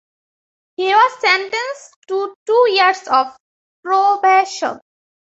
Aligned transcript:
He 0.77 0.85
was 0.91 1.19
sentenced 1.21 1.95
to 2.07 2.33
two 2.47 2.65
years 2.71 3.07
of 3.07 3.37
probation. 3.83 4.79